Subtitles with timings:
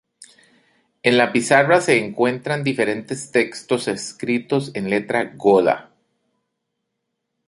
[1.03, 5.91] En la pizarra se encuentran diferentes textos escritos en letra "goda".